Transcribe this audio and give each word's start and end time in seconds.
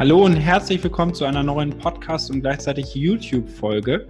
Hallo 0.00 0.24
und 0.24 0.36
herzlich 0.36 0.82
willkommen 0.82 1.12
zu 1.12 1.26
einer 1.26 1.42
neuen 1.42 1.76
Podcast- 1.76 2.30
und 2.30 2.40
gleichzeitig 2.40 2.94
YouTube-Folge. 2.94 4.08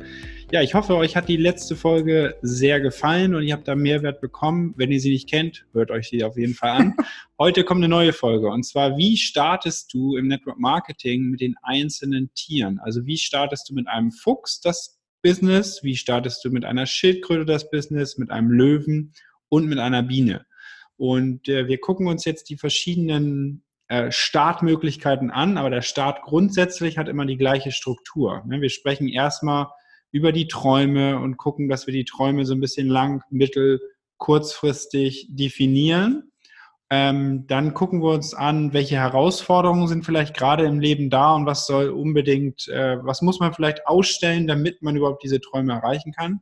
Ja, 0.52 0.62
ich 0.62 0.74
hoffe, 0.74 0.94
euch 0.94 1.16
hat 1.16 1.28
die 1.28 1.36
letzte 1.36 1.74
Folge 1.74 2.36
sehr 2.42 2.80
gefallen 2.80 3.34
und 3.34 3.42
ihr 3.42 3.54
habt 3.54 3.66
da 3.66 3.74
Mehrwert 3.74 4.20
bekommen. 4.20 4.72
Wenn 4.76 4.92
ihr 4.92 5.00
sie 5.00 5.10
nicht 5.10 5.28
kennt, 5.28 5.66
hört 5.72 5.90
euch 5.90 6.08
sie 6.08 6.22
auf 6.22 6.36
jeden 6.36 6.54
Fall 6.54 6.70
an. 6.70 6.94
Heute 7.40 7.64
kommt 7.64 7.80
eine 7.80 7.88
neue 7.88 8.12
Folge 8.12 8.46
und 8.46 8.62
zwar, 8.62 8.98
wie 8.98 9.16
startest 9.16 9.92
du 9.92 10.16
im 10.16 10.28
Network 10.28 10.60
Marketing 10.60 11.24
mit 11.24 11.40
den 11.40 11.56
einzelnen 11.60 12.32
Tieren? 12.34 12.78
Also 12.78 13.04
wie 13.04 13.18
startest 13.18 13.68
du 13.68 13.74
mit 13.74 13.88
einem 13.88 14.12
Fuchs 14.12 14.60
das 14.60 15.00
Business? 15.24 15.82
Wie 15.82 15.96
startest 15.96 16.44
du 16.44 16.50
mit 16.50 16.64
einer 16.64 16.86
Schildkröte 16.86 17.46
das 17.46 17.68
Business, 17.68 18.16
mit 18.16 18.30
einem 18.30 18.52
Löwen 18.52 19.12
und 19.48 19.66
mit 19.66 19.80
einer 19.80 20.04
Biene? 20.04 20.46
Und 20.96 21.48
äh, 21.48 21.66
wir 21.66 21.80
gucken 21.80 22.06
uns 22.06 22.24
jetzt 22.24 22.48
die 22.48 22.56
verschiedenen 22.56 23.64
Startmöglichkeiten 24.10 25.30
an, 25.30 25.58
aber 25.58 25.68
der 25.68 25.82
Start 25.82 26.22
grundsätzlich 26.22 26.96
hat 26.96 27.08
immer 27.08 27.26
die 27.26 27.36
gleiche 27.36 27.72
Struktur. 27.72 28.42
Ne? 28.46 28.60
Wir 28.60 28.70
sprechen 28.70 29.08
erstmal 29.08 29.66
über 30.12 30.32
die 30.32 30.48
Träume 30.48 31.18
und 31.18 31.36
gucken, 31.36 31.68
dass 31.68 31.86
wir 31.86 31.94
die 31.94 32.04
Träume 32.04 32.44
so 32.44 32.54
ein 32.54 32.60
bisschen 32.60 32.88
lang, 32.88 33.22
mittel, 33.30 33.80
kurzfristig 34.16 35.28
definieren. 35.30 36.30
Ähm, 36.88 37.46
dann 37.46 37.74
gucken 37.74 38.02
wir 38.02 38.10
uns 38.10 38.34
an, 38.34 38.72
welche 38.72 38.96
Herausforderungen 38.96 39.86
sind 39.86 40.04
vielleicht 40.04 40.36
gerade 40.36 40.64
im 40.64 40.80
Leben 40.80 41.08
da 41.08 41.34
und 41.34 41.46
was 41.46 41.66
soll 41.66 41.90
unbedingt, 41.90 42.68
äh, 42.68 42.98
was 43.02 43.22
muss 43.22 43.38
man 43.38 43.54
vielleicht 43.54 43.86
ausstellen, 43.86 44.46
damit 44.48 44.82
man 44.82 44.96
überhaupt 44.96 45.22
diese 45.22 45.40
Träume 45.40 45.72
erreichen 45.72 46.12
kann. 46.12 46.40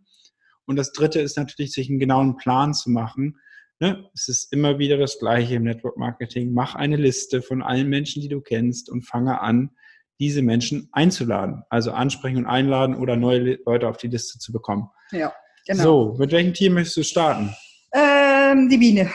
Und 0.65 0.77
das 0.77 0.93
Dritte 0.93 1.21
ist 1.21 1.37
natürlich, 1.37 1.73
sich 1.73 1.89
einen 1.89 1.99
genauen 1.99 2.37
Plan 2.37 2.73
zu 2.75 2.91
machen, 2.91 3.39
Ne? 3.81 4.11
Es 4.15 4.29
ist 4.29 4.53
immer 4.53 4.79
wieder 4.79 4.97
das 4.97 5.19
Gleiche 5.19 5.55
im 5.55 5.65
Network 5.65 5.97
Marketing. 5.97 6.53
Mach 6.53 6.75
eine 6.75 6.97
Liste 6.97 7.43
von 7.43 7.63
allen 7.63 7.89
Menschen, 7.89 8.23
die 8.23 8.29
du 8.29 8.41
kennst 8.41 8.91
und 8.91 9.03
fange 9.03 9.41
an, 9.41 9.71
diese 10.19 10.43
Menschen 10.43 10.89
einzuladen. 10.93 11.63
Also 11.71 11.93
ansprechen 11.93 12.39
und 12.39 12.47
einladen 12.47 12.97
oder 12.97 13.17
neue 13.17 13.59
Leute 13.65 13.89
auf 13.89 13.97
die 13.97 14.09
Liste 14.09 14.39
zu 14.39 14.53
bekommen. 14.53 14.89
Ja, 15.13 15.33
genau. 15.67 15.83
So, 15.83 16.17
mit 16.19 16.33
welchem 16.33 16.55
Team 16.55 16.75
möchtest 16.75 16.97
du 16.97 17.03
starten? 17.05 17.55
Ähm, 17.93 18.69
die 18.69 18.79
Biene. 18.79 19.11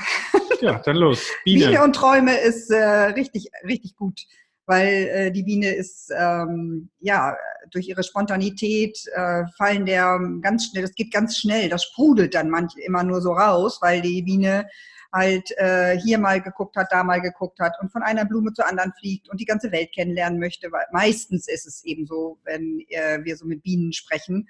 Ja, 0.61 0.79
dann 0.79 0.95
los. 0.95 1.27
Biene, 1.43 1.65
Biene 1.65 1.83
und 1.83 1.93
Träume 1.93 2.37
ist 2.39 2.71
äh, 2.71 2.77
richtig, 2.77 3.49
richtig 3.67 3.97
gut 3.97 4.21
weil 4.65 4.87
äh, 4.87 5.31
die 5.31 5.43
Biene 5.43 5.69
ist 5.69 6.11
ähm, 6.17 6.89
ja 6.99 7.35
durch 7.71 7.87
ihre 7.87 8.03
Spontanität 8.03 8.97
äh, 9.13 9.43
fallen 9.57 9.85
der 9.85 10.19
ganz 10.41 10.67
schnell, 10.67 10.83
das 10.83 10.95
geht 10.95 11.11
ganz 11.11 11.37
schnell, 11.37 11.69
das 11.69 11.83
sprudelt 11.83 12.33
dann 12.35 12.49
manch 12.49 12.73
immer 12.77 13.03
nur 13.03 13.21
so 13.21 13.33
raus, 13.33 13.79
weil 13.81 14.01
die 14.01 14.21
Biene 14.21 14.67
halt 15.13 15.51
äh, 15.57 15.97
hier 15.99 16.17
mal 16.17 16.41
geguckt 16.41 16.75
hat, 16.75 16.87
da 16.91 17.03
mal 17.03 17.21
geguckt 17.21 17.59
hat 17.59 17.73
und 17.79 17.91
von 17.91 18.01
einer 18.01 18.25
Blume 18.25 18.51
zur 18.53 18.67
anderen 18.67 18.93
fliegt 18.99 19.29
und 19.29 19.39
die 19.39 19.45
ganze 19.45 19.71
Welt 19.71 19.91
kennenlernen 19.93 20.39
möchte. 20.39 20.71
Weil 20.71 20.85
meistens 20.91 21.47
ist 21.47 21.67
es 21.67 21.83
eben 21.85 22.07
so, 22.07 22.39
wenn 22.43 22.83
äh, 22.89 23.23
wir 23.23 23.37
so 23.37 23.45
mit 23.45 23.61
Bienen 23.61 23.93
sprechen. 23.93 24.49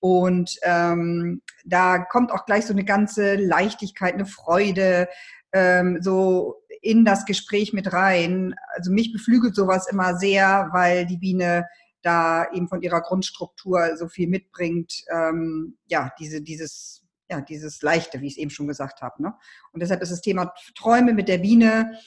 Und 0.00 0.58
ähm, 0.62 1.42
da 1.64 1.98
kommt 1.98 2.32
auch 2.32 2.46
gleich 2.46 2.66
so 2.66 2.72
eine 2.72 2.84
ganze 2.84 3.36
Leichtigkeit, 3.36 4.14
eine 4.14 4.26
Freude, 4.26 5.08
ähm, 5.52 5.98
so 6.00 6.62
in 6.82 7.04
das 7.04 7.26
Gespräch 7.26 7.72
mit 7.72 7.92
rein. 7.92 8.54
Also 8.74 8.90
mich 8.90 9.12
beflügelt 9.12 9.54
sowas 9.54 9.88
immer 9.90 10.16
sehr, 10.16 10.70
weil 10.72 11.06
die 11.06 11.18
Biene 11.18 11.66
da 12.02 12.50
eben 12.52 12.68
von 12.68 12.82
ihrer 12.82 13.02
Grundstruktur 13.02 13.96
so 13.96 14.08
viel 14.08 14.28
mitbringt. 14.28 14.92
Ähm, 15.12 15.76
ja, 15.86 16.10
diese, 16.18 16.40
dieses, 16.40 17.04
ja, 17.30 17.40
dieses 17.40 17.82
Leichte, 17.82 18.20
wie 18.20 18.26
ich 18.26 18.34
es 18.34 18.38
eben 18.38 18.50
schon 18.50 18.68
gesagt 18.68 19.02
habe. 19.02 19.22
Ne? 19.22 19.34
Und 19.72 19.82
deshalb 19.82 20.02
ist 20.02 20.12
das 20.12 20.22
Thema 20.22 20.52
Träume 20.74 21.12
mit 21.12 21.28
der 21.28 21.38
Biene 21.38 21.98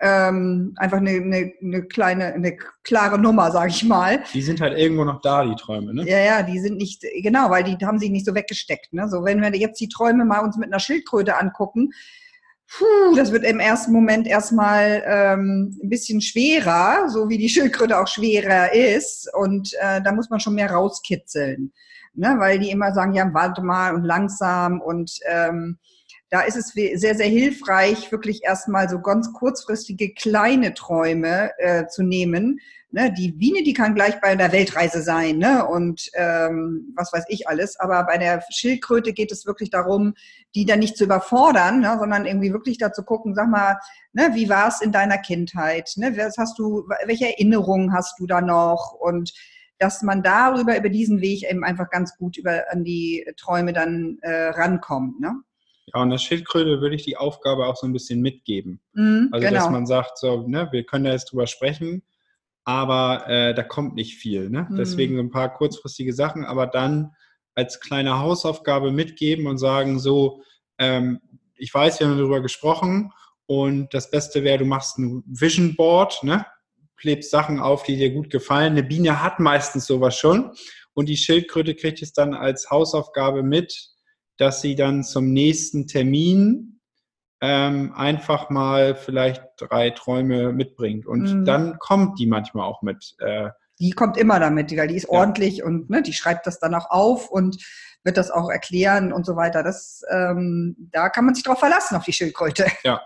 ähm, 0.00 0.74
einfach 0.76 0.98
eine, 0.98 1.10
eine, 1.10 1.52
eine, 1.62 1.82
kleine, 1.84 2.34
eine 2.34 2.56
klare 2.82 3.18
Nummer, 3.18 3.52
sage 3.52 3.70
ich 3.70 3.84
mal. 3.84 4.22
Die 4.32 4.42
sind 4.42 4.60
halt 4.60 4.76
irgendwo 4.76 5.04
noch 5.04 5.20
da, 5.20 5.44
die 5.44 5.54
Träume, 5.54 5.94
ne? 5.94 6.08
Ja, 6.08 6.18
ja, 6.18 6.42
die 6.42 6.58
sind 6.58 6.76
nicht, 6.76 7.04
genau, 7.22 7.50
weil 7.50 7.62
die 7.62 7.76
haben 7.84 7.98
sich 7.98 8.10
nicht 8.10 8.26
so 8.26 8.34
weggesteckt. 8.34 8.92
Ne? 8.92 9.08
So, 9.08 9.24
wenn 9.24 9.40
wir 9.40 9.54
jetzt 9.54 9.80
die 9.80 9.88
Träume 9.88 10.24
mal 10.24 10.40
uns 10.40 10.56
mit 10.56 10.72
einer 10.72 10.80
Schildkröte 10.80 11.38
angucken, 11.38 11.90
puh, 12.76 13.14
das 13.16 13.32
wird 13.32 13.44
im 13.44 13.60
ersten 13.60 13.92
Moment 13.92 14.26
erstmal 14.26 15.02
ähm, 15.06 15.78
ein 15.82 15.88
bisschen 15.88 16.20
schwerer, 16.20 17.08
so 17.08 17.28
wie 17.28 17.38
die 17.38 17.48
Schildkröte 17.48 17.98
auch 17.98 18.08
schwerer 18.08 18.72
ist. 18.72 19.28
Und 19.34 19.72
äh, 19.80 20.00
da 20.02 20.12
muss 20.12 20.30
man 20.30 20.40
schon 20.40 20.54
mehr 20.54 20.70
rauskitzeln. 20.70 21.72
Ne? 22.14 22.34
Weil 22.38 22.58
die 22.58 22.70
immer 22.70 22.92
sagen, 22.92 23.14
ja, 23.14 23.32
warte 23.32 23.62
mal 23.62 23.94
und 23.94 24.04
langsam. 24.04 24.80
Und 24.80 25.12
ähm, 25.26 25.78
da 26.32 26.40
ist 26.40 26.56
es 26.56 26.68
sehr, 26.68 27.14
sehr 27.14 27.26
hilfreich, 27.26 28.10
wirklich 28.10 28.42
erstmal 28.42 28.88
so 28.88 29.00
ganz 29.02 29.34
kurzfristige 29.34 30.14
kleine 30.14 30.72
Träume 30.72 31.50
äh, 31.58 31.86
zu 31.88 32.02
nehmen, 32.02 32.58
ne, 32.90 33.12
die 33.12 33.32
Biene, 33.32 33.62
die 33.62 33.74
kann 33.74 33.94
gleich 33.94 34.18
bei 34.18 34.28
einer 34.28 34.50
Weltreise 34.50 35.02
sein 35.02 35.36
ne, 35.36 35.66
und 35.66 36.08
ähm, 36.14 36.94
was 36.96 37.12
weiß 37.12 37.24
ich 37.28 37.48
alles. 37.48 37.78
Aber 37.78 38.04
bei 38.04 38.16
der 38.16 38.42
Schildkröte 38.48 39.12
geht 39.12 39.30
es 39.30 39.44
wirklich 39.44 39.68
darum, 39.68 40.14
die 40.54 40.64
dann 40.64 40.78
nicht 40.78 40.96
zu 40.96 41.04
überfordern, 41.04 41.80
ne, 41.80 41.98
sondern 41.98 42.24
irgendwie 42.24 42.54
wirklich 42.54 42.78
da 42.78 42.94
zu 42.94 43.02
gucken, 43.02 43.34
sag 43.34 43.50
mal, 43.50 43.76
ne, 44.14 44.30
wie 44.32 44.48
war 44.48 44.68
es 44.68 44.80
in 44.80 44.90
deiner 44.90 45.18
Kindheit? 45.18 45.92
Ne, 45.96 46.16
was 46.16 46.38
hast 46.38 46.58
du, 46.58 46.88
welche 47.04 47.26
Erinnerungen 47.26 47.92
hast 47.92 48.18
du 48.18 48.26
da 48.26 48.40
noch? 48.40 48.96
Und 48.98 49.34
dass 49.78 50.00
man 50.00 50.22
darüber, 50.22 50.78
über 50.78 50.88
diesen 50.88 51.20
Weg 51.20 51.42
eben 51.50 51.62
einfach 51.62 51.90
ganz 51.90 52.16
gut 52.16 52.38
über, 52.38 52.64
an 52.70 52.84
die 52.84 53.26
Träume 53.36 53.74
dann 53.74 54.16
äh, 54.22 54.48
rankommt. 54.48 55.20
Ne? 55.20 55.42
Ja, 55.86 56.00
und 56.00 56.10
der 56.10 56.18
Schildkröte 56.18 56.80
würde 56.80 56.94
ich 56.94 57.04
die 57.04 57.16
Aufgabe 57.16 57.66
auch 57.66 57.76
so 57.76 57.86
ein 57.86 57.92
bisschen 57.92 58.20
mitgeben. 58.20 58.80
Mm, 58.92 59.26
also, 59.32 59.46
genau. 59.46 59.60
dass 59.60 59.70
man 59.70 59.86
sagt, 59.86 60.18
so, 60.18 60.46
ne, 60.46 60.68
wir 60.70 60.84
können 60.84 61.04
da 61.04 61.12
jetzt 61.12 61.32
drüber 61.32 61.46
sprechen, 61.46 62.02
aber 62.64 63.28
äh, 63.28 63.54
da 63.54 63.62
kommt 63.62 63.94
nicht 63.94 64.16
viel. 64.16 64.48
Ne? 64.48 64.66
Mhm. 64.70 64.76
Deswegen 64.76 65.18
ein 65.18 65.30
paar 65.30 65.52
kurzfristige 65.52 66.12
Sachen, 66.12 66.44
aber 66.44 66.66
dann 66.66 67.12
als 67.54 67.80
kleine 67.80 68.18
Hausaufgabe 68.18 68.92
mitgeben 68.92 69.46
und 69.46 69.58
sagen, 69.58 69.98
so, 69.98 70.42
ähm, 70.78 71.20
ich 71.56 71.72
weiß, 71.72 72.00
wir 72.00 72.08
haben 72.08 72.16
darüber 72.16 72.40
gesprochen 72.40 73.12
und 73.46 73.92
das 73.92 74.10
Beste 74.10 74.42
wäre, 74.44 74.58
du 74.58 74.64
machst 74.64 74.98
ein 74.98 75.22
Vision 75.26 75.74
Board, 75.76 76.22
ne? 76.22 76.46
klebst 76.96 77.30
Sachen 77.30 77.58
auf, 77.58 77.82
die 77.82 77.96
dir 77.96 78.10
gut 78.10 78.30
gefallen. 78.30 78.72
Eine 78.72 78.84
Biene 78.84 79.22
hat 79.22 79.40
meistens 79.40 79.86
sowas 79.86 80.16
schon 80.16 80.52
und 80.94 81.08
die 81.08 81.16
Schildkröte 81.16 81.74
kriegt 81.74 82.00
es 82.00 82.12
dann 82.12 82.32
als 82.32 82.70
Hausaufgabe 82.70 83.42
mit, 83.42 83.90
dass 84.36 84.60
sie 84.60 84.74
dann 84.74 85.04
zum 85.04 85.32
nächsten 85.32 85.86
Termin 85.86 86.80
ähm, 87.40 87.92
einfach 87.94 88.50
mal 88.50 88.94
vielleicht 88.94 89.42
drei 89.56 89.90
Träume 89.90 90.52
mitbringt. 90.52 91.06
Und 91.06 91.22
mhm. 91.22 91.44
dann 91.44 91.78
kommt 91.78 92.18
die 92.18 92.26
manchmal 92.26 92.66
auch 92.66 92.82
mit. 92.82 93.16
Äh, 93.18 93.50
die 93.80 93.90
kommt 93.90 94.16
immer 94.16 94.38
damit, 94.38 94.74
weil 94.76 94.86
die 94.86 94.96
ist 94.96 95.08
ja. 95.10 95.18
ordentlich 95.18 95.64
und 95.64 95.90
ne, 95.90 96.02
die 96.02 96.12
schreibt 96.12 96.46
das 96.46 96.60
dann 96.60 96.74
auch 96.74 96.90
auf 96.90 97.30
und 97.30 97.56
wird 98.04 98.16
das 98.16 98.30
auch 98.30 98.48
erklären 98.48 99.12
und 99.12 99.26
so 99.26 99.34
weiter. 99.34 99.64
Das, 99.64 100.02
ähm, 100.10 100.76
da 100.92 101.08
kann 101.08 101.24
man 101.24 101.34
sich 101.34 101.42
drauf 101.42 101.58
verlassen, 101.58 101.96
auf 101.96 102.04
die 102.04 102.12
Schildkröte. 102.12 102.66
Ja. 102.84 103.00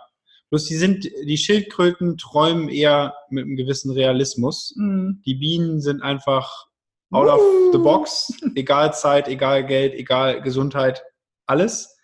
Bloß 0.51 0.67
die 0.67 0.77
sind, 0.77 1.05
die 1.05 1.39
Schildkröten 1.39 2.19
träumen 2.19 2.69
eher 2.69 3.15
mit 3.31 3.47
einem 3.47 3.57
gewissen 3.57 3.91
Realismus. 3.91 4.75
Mhm. 4.77 5.21
Die 5.27 5.35
Bienen 5.35 5.81
sind 5.81 6.03
einfach 6.03 6.69
out 7.11 7.27
uh. 7.27 7.33
of 7.33 7.41
the 7.73 7.79
box, 7.79 8.33
egal 8.55 8.95
Zeit, 8.95 9.27
egal 9.27 9.67
Geld, 9.67 9.95
egal 9.95 10.41
Gesundheit, 10.43 11.03
alles. 11.47 11.97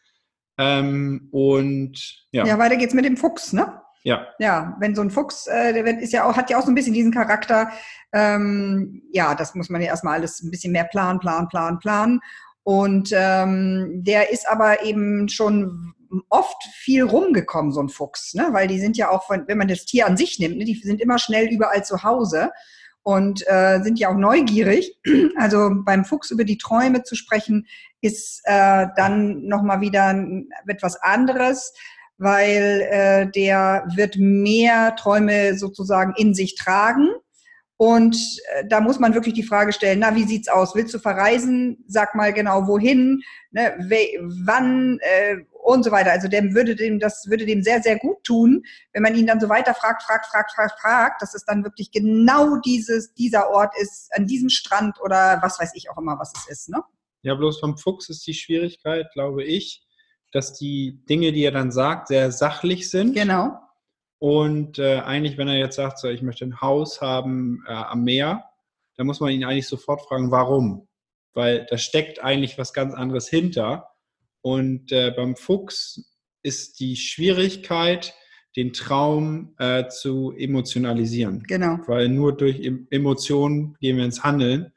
Ähm, 0.59 1.29
und 1.33 2.27
ja. 2.31 2.47
Ja, 2.47 2.59
weiter 2.59 2.77
geht's 2.77 2.95
mit 2.95 3.05
dem 3.05 3.17
Fuchs, 3.17 3.53
ne? 3.53 3.81
Ja. 4.05 4.27
Ja, 4.39 4.77
wenn 4.81 4.95
so 4.95 5.03
ein 5.03 5.11
Fuchs, 5.11 5.47
äh, 5.47 5.73
der 5.73 6.01
ist 6.01 6.13
ja 6.13 6.25
auch, 6.25 6.37
hat 6.37 6.51
ja 6.51 6.59
auch 6.59 6.65
so 6.65 6.71
ein 6.71 6.75
bisschen 6.75 6.95
diesen 6.95 7.13
Charakter, 7.13 7.71
ähm, 8.13 9.03
ja, 9.13 9.35
das 9.35 9.55
muss 9.55 9.71
man 9.71 9.81
ja 9.81 9.89
erstmal 9.89 10.15
alles 10.15 10.43
ein 10.43 10.51
bisschen 10.51 10.73
mehr 10.73 10.85
planen, 10.85 11.21
planen, 11.21 11.49
planen, 11.49 11.79
planen. 11.79 12.21
Und 12.65 13.11
ähm, 13.13 14.03
der 14.05 14.31
ist 14.31 14.49
aber 14.49 14.85
eben 14.85 15.29
schon 15.29 15.95
oft 16.29 16.63
viel 16.75 17.05
rumgekommen, 17.05 17.73
so 17.73 17.81
ein 17.81 17.89
Fuchs, 17.89 18.35
ne? 18.35 18.49
weil 18.53 18.69
die 18.69 18.79
sind 18.79 18.97
ja 18.97 19.11
auch, 19.11 19.27
von, 19.27 19.45
wenn 19.47 19.59
man 19.59 19.69
das 19.69 19.85
Tier 19.85 20.07
an 20.07 20.17
sich 20.17 20.39
nimmt, 20.39 20.59
ne, 20.59 20.65
die 20.65 20.75
sind 20.75 21.01
immer 21.01 21.19
schnell 21.19 21.49
überall 21.49 21.85
zu 21.85 22.03
Hause 22.03 22.51
und 23.03 23.43
äh, 23.47 23.81
sind 23.83 23.99
ja 23.99 24.11
auch 24.11 24.17
neugierig. 24.17 24.99
Also 25.37 25.71
beim 25.85 26.05
Fuchs 26.05 26.31
über 26.31 26.45
die 26.45 26.59
Träume 26.59 27.03
zu 27.03 27.17
sprechen, 27.17 27.67
ist 28.01 28.43
äh, 28.45 28.87
dann 28.97 29.47
nochmal 29.47 29.81
wieder 29.81 30.15
etwas 30.67 30.97
anderes, 30.97 31.73
weil 32.19 32.87
äh, 32.91 33.31
der 33.31 33.87
wird 33.95 34.17
mehr 34.19 34.95
Träume 34.97 35.57
sozusagen 35.57 36.15
in 36.17 36.35
sich 36.35 36.57
tragen. 36.57 37.09
Und 37.77 38.17
äh, 38.55 38.65
da 38.69 38.81
muss 38.81 39.01
man 39.01 39.15
wirklich 39.15 39.35
die 39.35 39.43
Frage 39.43 39.73
stellen, 39.73 40.01
na, 40.01 40.15
wie 40.15 40.25
sieht's 40.25 40.49
aus? 40.49 40.75
Willst 40.75 40.95
du 40.95 40.99
verreisen? 40.99 41.85
Sag 41.89 42.15
mal 42.15 42.33
genau 42.33 42.69
wohin, 42.69 43.23
ne, 43.51 43.75
wann 44.45 44.99
äh, 45.01 45.39
und 45.63 45.85
so 45.85 45.91
weiter. 45.91 46.11
Also 46.11 46.29
dem 46.29 46.55
würde 46.55 46.75
dem, 46.75 46.99
das 46.99 47.27
würde 47.29 47.47
dem 47.47 47.63
sehr, 47.63 47.81
sehr 47.81 47.99
gut 47.99 48.23
tun, 48.25 48.63
wenn 48.93 49.03
man 49.03 49.15
ihn 49.15 49.27
dann 49.27 49.41
so 49.41 49.49
weiter 49.49 49.75
fragt, 49.75 50.03
fragt, 50.03 50.27
fragt, 50.27 50.53
fragt, 50.53 50.81
fragt, 50.81 51.23
dass 51.23 51.35
es 51.35 51.45
dann 51.45 51.65
wirklich 51.65 51.91
genau 51.91 52.57
dieses, 52.57 53.15
dieser 53.15 53.51
Ort 53.51 53.73
ist, 53.81 54.11
an 54.15 54.27
diesem 54.27 54.49
Strand 54.49 55.01
oder 55.01 55.39
was 55.43 55.61
weiß 55.61 55.73
ich 55.75 55.89
auch 55.91 55.99
immer, 55.99 56.19
was 56.19 56.33
es 56.37 56.49
ist, 56.49 56.69
ne? 56.69 56.83
Ja, 57.23 57.37
bloß 57.37 57.61
vom 57.61 57.79
Fuchs 57.79 58.09
ist 58.09 58.27
die 58.27 58.35
Schwierigkeit, 58.35 59.07
glaube 59.13 59.45
ich, 59.45 59.87
dass 60.33 60.59
die 60.59 61.05
Dinge, 61.09 61.33
die 61.33 61.45
er 61.45 61.53
dann 61.53 61.71
sagt, 61.71 62.09
sehr 62.09 62.33
sachlich 62.33 62.91
sind. 62.91 63.15
Genau. 63.15 63.57
Und 64.19 64.79
äh, 64.79 65.01
eigentlich, 65.01 65.39
wenn 65.39 65.49
er 65.49 65.59
jetzt 65.59 65.77
sagt, 65.77 65.99
so, 65.99 66.09
ich 66.09 66.23
möchte 66.23 66.45
ein 66.45 66.61
Haus 66.61 67.01
haben 67.01 67.65
äh, 67.69 67.73
am 67.73 68.03
Meer, 68.03 68.45
dann 68.97 69.07
muss 69.07 69.21
man 69.21 69.31
ihn 69.31 69.45
eigentlich 69.45 69.69
sofort 69.69 70.03
fragen, 70.03 70.31
warum? 70.31 70.89
Weil 71.35 71.67
da 71.69 71.79
steckt 71.79 72.23
eigentlich 72.23 72.59
was 72.59 72.73
ganz 72.73 72.95
anderes 72.95 73.29
hinter. 73.29 73.92
Und 74.43 74.93
äh, 74.93 75.13
beim 75.13 75.37
Fuchs 75.37 76.17
ist 76.43 76.81
die 76.81 76.97
Schwierigkeit, 76.97 78.15
den 78.57 78.73
Traum 78.73 79.55
äh, 79.59 79.89
zu 79.89 80.33
emotionalisieren. 80.37 81.43
Genau. 81.49 81.79
Weil 81.87 82.09
nur 82.09 82.37
durch 82.37 82.61
Emotionen 82.91 83.77
gehen 83.81 83.97
wir 83.97 84.05
ins 84.05 84.23
Handeln. 84.23 84.73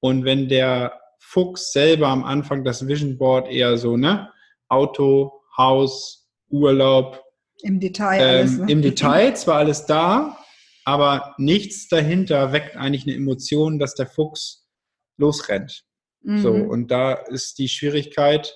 Und 0.00 0.24
wenn 0.24 0.48
der 0.48 0.98
Fuchs 1.18 1.72
selber 1.72 2.08
am 2.08 2.24
Anfang 2.24 2.64
das 2.64 2.86
Vision 2.86 3.18
Board 3.18 3.50
eher 3.50 3.76
so, 3.76 3.96
ne? 3.96 4.30
Auto, 4.68 5.42
Haus, 5.56 6.28
Urlaub. 6.48 7.22
Im 7.62 7.80
Detail 7.80 8.20
alles. 8.20 8.52
Ähm, 8.52 8.64
ne? 8.64 8.72
Im 8.72 8.82
Detail 8.82 9.34
zwar 9.36 9.56
alles 9.56 9.84
da, 9.86 10.38
aber 10.84 11.34
nichts 11.36 11.88
dahinter 11.88 12.52
weckt 12.52 12.76
eigentlich 12.76 13.06
eine 13.06 13.16
Emotion, 13.16 13.78
dass 13.78 13.94
der 13.94 14.06
Fuchs 14.06 14.66
losrennt. 15.18 15.84
Mhm. 16.22 16.38
So, 16.38 16.52
und 16.52 16.90
da 16.90 17.12
ist 17.12 17.58
die 17.58 17.68
Schwierigkeit, 17.68 18.54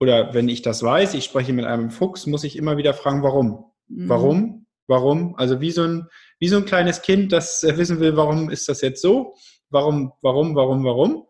oder 0.00 0.34
wenn 0.34 0.48
ich 0.48 0.62
das 0.62 0.82
weiß, 0.82 1.14
ich 1.14 1.24
spreche 1.24 1.52
mit 1.52 1.64
einem 1.64 1.90
Fuchs, 1.90 2.26
muss 2.26 2.44
ich 2.44 2.56
immer 2.56 2.76
wieder 2.76 2.94
fragen, 2.94 3.22
warum? 3.22 3.72
Mhm. 3.88 4.08
Warum? 4.08 4.66
Warum? 4.86 5.34
Also 5.36 5.60
wie 5.60 5.70
so, 5.70 5.84
ein, 5.84 6.08
wie 6.38 6.48
so 6.48 6.58
ein 6.58 6.64
kleines 6.64 7.02
Kind, 7.02 7.32
das 7.32 7.62
wissen 7.62 8.00
will, 8.00 8.16
warum 8.16 8.50
ist 8.50 8.68
das 8.68 8.82
jetzt 8.82 9.00
so? 9.00 9.34
Warum, 9.70 10.12
warum, 10.20 10.54
warum, 10.54 10.84
warum? 10.84 11.26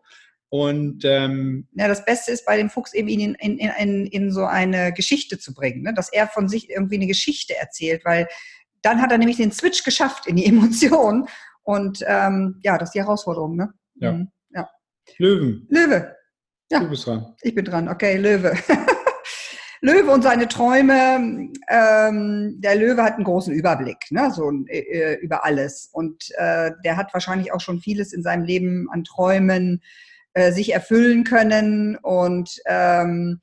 Und 0.49 1.03
ähm, 1.05 1.67
ja, 1.73 1.87
das 1.87 2.05
Beste 2.05 2.31
ist 2.31 2.45
bei 2.45 2.57
dem 2.57 2.69
Fuchs 2.69 2.93
eben 2.93 3.07
ihn 3.07 3.35
in, 3.35 3.57
in, 3.57 3.69
in, 3.77 4.05
in 4.07 4.31
so 4.31 4.45
eine 4.45 4.93
Geschichte 4.93 5.39
zu 5.39 5.53
bringen, 5.53 5.83
ne? 5.83 5.93
dass 5.93 6.11
er 6.11 6.27
von 6.27 6.47
sich 6.47 6.69
irgendwie 6.69 6.95
eine 6.95 7.07
Geschichte 7.07 7.55
erzählt, 7.57 8.05
weil 8.05 8.27
dann 8.81 9.01
hat 9.01 9.11
er 9.11 9.17
nämlich 9.17 9.37
den 9.37 9.51
Switch 9.51 9.83
geschafft 9.83 10.27
in 10.27 10.35
die 10.35 10.45
Emotion 10.47 11.27
und 11.63 12.03
ähm, 12.05 12.59
ja, 12.63 12.77
das 12.77 12.89
ist 12.89 12.93
die 12.93 13.01
Herausforderung. 13.01 13.55
Ne? 13.55 13.73
Ja. 13.95 14.11
Mhm. 14.13 14.31
ja. 14.51 14.69
Löwen. 15.17 15.67
Löwe. 15.69 16.15
Ja. 16.71 16.79
Du 16.79 16.89
bist 16.89 17.05
dran. 17.05 17.35
Ich 17.41 17.53
bin 17.53 17.65
dran. 17.65 17.87
Okay, 17.87 18.17
Löwe. 18.17 18.53
Löwe 19.81 20.11
und 20.11 20.23
seine 20.23 20.47
Träume. 20.47 21.51
Ähm, 21.69 22.55
der 22.59 22.75
Löwe 22.75 23.03
hat 23.03 23.15
einen 23.15 23.23
großen 23.23 23.53
Überblick, 23.53 23.97
ne, 24.09 24.31
so 24.31 24.51
äh, 24.67 25.15
über 25.21 25.45
alles. 25.45 25.89
Und 25.93 26.31
äh, 26.37 26.71
der 26.83 26.97
hat 26.97 27.13
wahrscheinlich 27.13 27.53
auch 27.53 27.61
schon 27.61 27.79
vieles 27.79 28.13
in 28.13 28.23
seinem 28.23 28.45
Leben 28.45 28.87
an 28.91 29.03
Träumen 29.03 29.83
äh, 30.33 30.51
sich 30.51 30.73
erfüllen 30.73 31.23
können. 31.23 31.97
Und 31.97 32.59
ähm, 32.65 33.41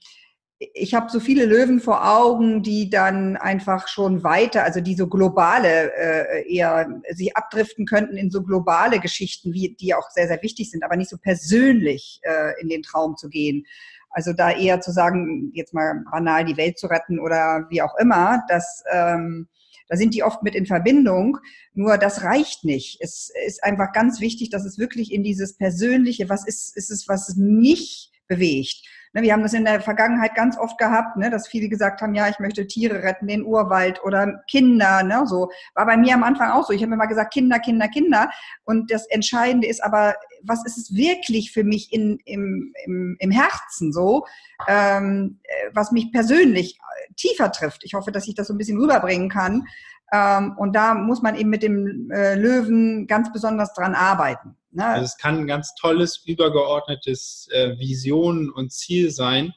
ich 0.75 0.95
habe 0.95 1.11
so 1.11 1.21
viele 1.21 1.47
Löwen 1.47 1.81
vor 1.81 2.09
Augen, 2.09 2.63
die 2.63 2.91
dann 2.91 3.37
einfach 3.37 3.89
schon 3.89 4.23
weiter, 4.23 4.65
also 4.65 4.81
die 4.81 4.95
so 4.95 5.07
globale 5.07 5.93
äh, 5.95 6.53
eher 6.53 7.01
sich 7.11 7.37
abdriften 7.37 7.87
könnten 7.87 8.17
in 8.17 8.31
so 8.31 8.43
globale 8.43 9.01
Geschichten, 9.01 9.53
wie 9.53 9.75
die 9.81 9.95
auch 9.95 10.11
sehr, 10.11 10.29
sehr 10.29 10.43
wichtig 10.43 10.71
sind, 10.71 10.85
aber 10.85 10.97
nicht 10.97 11.11
so 11.11 11.17
persönlich 11.17 12.21
äh, 12.23 12.61
in 12.61 12.69
den 12.69 12.83
Traum 12.83 13.17
zu 13.17 13.29
gehen. 13.29 13.65
Also 14.11 14.33
da 14.33 14.51
eher 14.51 14.81
zu 14.81 14.93
sagen, 14.93 15.51
jetzt 15.55 15.73
mal 15.73 16.05
banal 16.11 16.45
die 16.45 16.57
Welt 16.57 16.79
zu 16.79 16.87
retten 16.87 17.19
oder 17.19 17.67
wie 17.71 17.83
auch 17.83 17.97
immer, 17.99 18.43
das, 18.49 18.85
ähm, 18.93 19.49
da 19.89 19.97
sind 19.97 20.15
die 20.15 20.23
oft 20.23 20.43
mit 20.43 20.55
in 20.55 20.67
Verbindung. 20.67 21.39
Nur 21.75 21.99
das 21.99 22.23
reicht 22.23 22.65
nicht. 22.65 22.99
Es 23.01 23.31
ist 23.47 23.65
einfach 23.65 23.93
ganz 23.93 24.21
wichtig, 24.21 24.51
dass 24.51 24.65
es 24.65 24.79
wirklich 24.79 25.13
in 25.13 25.23
dieses 25.23 25.57
Persönliche, 25.57 26.29
was 26.29 26.47
ist, 26.47 26.77
ist 26.77 26.91
es, 26.91 27.09
was 27.09 27.37
mich 27.37 28.11
bewegt. 28.29 28.87
Ne, 29.15 29.23
wir 29.23 29.33
haben 29.33 29.43
das 29.43 29.53
in 29.53 29.65
der 29.65 29.81
Vergangenheit 29.81 30.35
ganz 30.35 30.57
oft 30.57 30.79
gehabt, 30.79 31.17
ne, 31.17 31.31
dass 31.31 31.49
viele 31.49 31.69
gesagt 31.69 32.01
haben, 32.01 32.15
ja, 32.15 32.29
ich 32.29 32.39
möchte 32.39 32.67
Tiere 32.67 33.03
retten, 33.03 33.27
den 33.27 33.45
Urwald 33.45 34.03
oder 34.05 34.43
Kinder. 34.51 35.03
Ne, 35.03 35.27
so 35.27 35.51
war 35.75 35.87
bei 35.87 35.97
mir 35.97 36.15
am 36.15 36.23
Anfang 36.23 36.51
auch 36.51 36.67
so. 36.67 36.73
Ich 36.73 36.83
habe 36.83 36.95
immer 36.95 37.07
gesagt, 37.07 37.33
Kinder, 37.33 37.59
Kinder, 37.59 37.89
Kinder. 37.89 38.31
Und 38.65 38.91
das 38.91 39.07
Entscheidende 39.07 39.67
ist 39.67 39.83
aber, 39.85 40.15
was 40.43 40.65
ist 40.65 40.79
es 40.79 40.95
wirklich 40.95 41.53
für 41.53 41.65
mich 41.65 41.93
in, 41.93 42.19
im, 42.25 42.73
im, 42.85 43.17
im 43.19 43.31
Herzen 43.31 43.93
so, 43.93 44.27
ähm, 44.67 45.41
was 45.75 45.93
mich 45.93 46.11
persönlich 46.11 46.79
tiefer 47.17 47.53
trifft. 47.53 47.85
Ich 47.85 47.95
hoffe, 47.95 48.13
dass 48.13 48.27
ich 48.27 48.35
das 48.35 48.47
so 48.47 48.55
ein 48.55 48.59
bisschen 48.59 48.81
rüberbringen 48.81 49.29
kann. 49.29 49.67
Ähm, 50.13 50.57
und 50.59 50.75
da 50.75 50.95
muss 50.95 51.23
man 51.23 51.35
eben 51.35 51.51
mit 51.51 51.63
dem 51.63 52.11
äh, 52.11 52.35
Löwen 52.35 53.07
ganz 53.07 53.33
besonders 53.33 53.73
dran 53.73 53.95
arbeiten. 53.95 54.57
Ne? 54.71 54.85
Also 54.85 55.05
es 55.05 55.17
kann 55.17 55.39
ein 55.39 55.47
ganz 55.47 55.75
tolles, 55.75 56.23
übergeordnetes 56.27 57.49
äh, 57.51 57.79
Vision 57.79 58.51
und 58.51 58.73
Ziel 58.73 59.11
sein, 59.11 59.53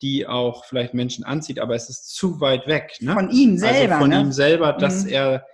die 0.00 0.26
auch 0.26 0.64
vielleicht 0.64 0.94
Menschen 0.94 1.24
anzieht, 1.24 1.60
aber 1.60 1.74
es 1.74 1.88
ist 1.88 2.14
zu 2.14 2.40
weit 2.40 2.66
weg. 2.66 2.96
Ne? 3.00 3.12
Von 3.12 3.30
ihm 3.30 3.52
also 3.52 3.66
selber. 3.66 3.94
Also 3.94 4.04
von 4.04 4.10
ne? 4.10 4.20
ihm 4.20 4.32
selber, 4.32 4.72
dass 4.72 5.04
mhm. 5.04 5.10
er 5.10 5.46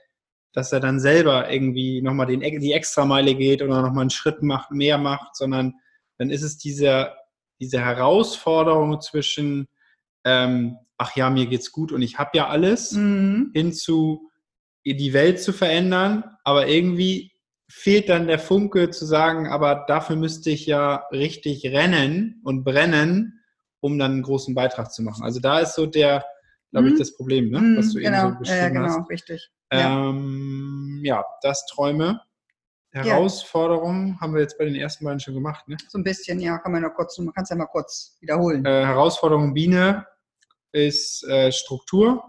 dass 0.59 0.73
er 0.73 0.81
dann 0.81 0.99
selber 0.99 1.51
irgendwie 1.53 2.03
nochmal 2.03 2.27
den, 2.27 2.41
die 2.41 2.73
Extrameile 2.73 3.35
geht 3.35 3.63
oder 3.63 3.81
nochmal 3.83 4.01
einen 4.01 4.11
Schritt 4.11 4.43
macht, 4.43 4.73
mehr 4.73 4.99
macht, 4.99 5.37
sondern 5.37 5.75
dann 6.17 6.31
ist 6.31 6.43
es 6.43 6.59
diese, 6.59 7.13
diese 7.61 7.81
Herausforderung 7.81 9.01
zwischen, 9.01 9.69
ähm, 10.25 10.77
ach 10.97 11.15
ja, 11.15 11.31
mir 11.31 11.47
geht's 11.47 11.71
gut 11.71 11.93
und 11.93 12.03
ich 12.03 12.19
habe 12.19 12.31
ja 12.35 12.49
alles, 12.49 12.93
mhm. 12.93 13.53
hinzu 13.55 14.28
die 14.97 15.13
Welt 15.13 15.41
zu 15.41 15.53
verändern, 15.53 16.25
aber 16.45 16.69
irgendwie 16.69 17.33
fehlt 17.69 18.09
dann 18.09 18.27
der 18.27 18.39
Funke 18.39 18.91
zu 18.91 19.05
sagen, 19.05 19.47
aber 19.47 19.85
dafür 19.87 20.17
müsste 20.17 20.51
ich 20.51 20.67
ja 20.67 21.05
richtig 21.13 21.65
rennen 21.67 22.41
und 22.45 22.65
brennen, 22.65 23.41
um 23.81 23.99
dann 23.99 24.13
einen 24.13 24.23
großen 24.23 24.55
Beitrag 24.55 24.93
zu 24.93 25.03
machen. 25.03 25.23
Also 25.23 25.41
da 25.41 25.61
ist 25.61 25.75
so 25.75 25.87
der, 25.87 26.25
glaube 26.71 26.89
ich, 26.89 26.95
mhm. 26.95 26.99
das 26.99 27.15
Problem, 27.15 27.51
ne? 27.51 27.77
was 27.77 27.93
du 27.93 28.01
genau. 28.01 28.29
eben 28.29 28.33
so 28.33 28.39
beschrieben 28.39 28.61
ja, 28.61 28.69
genau, 28.69 28.99
hast. 29.01 29.11
richtig. 29.11 29.51
Ähm, 29.71 31.01
ja. 31.05 31.17
ja, 31.17 31.25
das 31.43 31.67
Träume. 31.67 32.21
Herausforderungen 32.91 34.15
ja. 34.15 34.21
haben 34.21 34.35
wir 34.35 34.41
jetzt 34.41 34.57
bei 34.57 34.65
den 34.65 34.75
ersten 34.75 35.05
beiden 35.05 35.21
schon 35.21 35.35
gemacht, 35.35 35.69
ne? 35.69 35.77
So 35.89 35.99
ein 35.99 36.05
bisschen, 36.05 36.41
ja, 36.41 36.57
kann 36.59 36.73
man 36.73 36.83
noch 36.83 36.95
kurz, 36.95 37.19
man 37.19 37.35
kann 37.35 37.45
es 37.45 37.51
ja 37.51 37.57
mal 37.57 37.67
kurz 37.67 38.17
wiederholen. 38.21 38.65
Äh, 38.65 38.87
Herausforderung 38.87 39.53
Biene 39.53 40.07
ist 40.73 41.23
äh, 41.29 41.53
Struktur. 41.53 42.25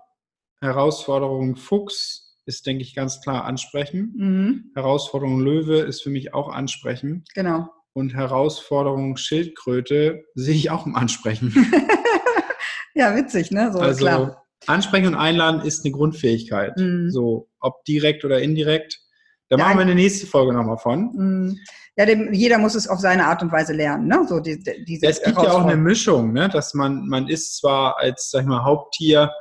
Herausforderung 0.60 1.56
Fuchs 1.56 2.29
ist, 2.50 2.66
denke 2.66 2.82
ich, 2.82 2.96
ganz 2.96 3.22
klar 3.22 3.46
ansprechen. 3.46 4.14
Mhm. 4.18 4.72
Herausforderung 4.76 5.40
Löwe 5.40 5.78
ist 5.78 6.02
für 6.02 6.10
mich 6.10 6.34
auch 6.34 6.50
ansprechen. 6.50 7.24
Genau. 7.36 7.70
Und 7.94 8.14
Herausforderung 8.16 9.16
Schildkröte 9.18 10.26
sehe 10.34 10.56
ich 10.56 10.72
auch 10.72 10.86
im 10.86 10.96
Ansprechen. 10.96 11.54
ja, 12.96 13.16
witzig, 13.16 13.52
ne? 13.52 13.72
So, 13.72 13.80
also 13.80 14.00
klar. 14.00 14.46
Ansprechen 14.68 15.08
und 15.08 15.16
Einladen 15.16 15.62
ist 15.62 15.86
eine 15.86 15.92
Grundfähigkeit. 15.92 16.76
Mhm. 16.78 17.12
So, 17.12 17.50
ob 17.60 17.84
direkt 17.86 18.26
oder 18.26 18.42
indirekt. 18.42 19.00
Da 19.48 19.58
ja, 19.58 19.64
machen 19.64 19.78
wir 19.78 19.82
eine 19.84 19.96
nächste 19.96 20.28
Folge 20.28 20.54
nochmal 20.54 20.78
von. 20.78 21.12
Mhm. 21.16 21.60
Ja, 21.98 22.06
dem, 22.06 22.34
jeder 22.34 22.58
muss 22.58 22.76
es 22.76 22.88
auf 22.88 23.00
seine 23.00 23.26
Art 23.26 23.42
und 23.44 23.52
Weise 23.52 23.74
lernen. 23.74 24.08
Ne? 24.08 24.26
So 24.28 24.40
die, 24.40 24.58
diese 24.88 25.06
ja, 25.06 25.10
es 25.10 25.22
gibt 25.22 25.38
ja 25.38 25.52
auch 25.52 25.66
eine 25.66 25.76
Mischung, 25.76 26.34
ne? 26.34 26.50
dass 26.50 26.74
man, 26.74 27.08
man 27.08 27.28
ist 27.28 27.58
zwar 27.58 27.98
als 28.00 28.32
sag 28.32 28.42
ich 28.42 28.48
mal, 28.48 28.64
Haupttier 28.64 29.32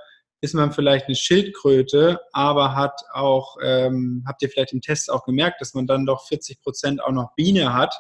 ist 0.41 0.55
man 0.55 0.73
vielleicht 0.73 1.07
eine 1.07 1.17
Schildkröte, 1.17 2.21
aber 2.33 2.77
hat 2.77 3.01
auch, 3.13 3.57
ähm, 3.63 4.25
habt 4.27 4.43
ihr 4.43 4.49
vielleicht 4.49 4.73
im 4.73 4.81
Test 4.81 5.11
auch 5.11 5.25
gemerkt, 5.25 5.61
dass 5.61 5.75
man 5.75 5.87
dann 5.87 6.07
doch 6.07 6.27
40 6.27 6.61
Prozent 6.61 7.03
auch 7.03 7.13
noch 7.13 7.35
Biene 7.35 7.75
hat. 7.75 7.95